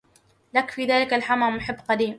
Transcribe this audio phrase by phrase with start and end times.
[0.53, 2.09] لك في ذا الحمى محب قديم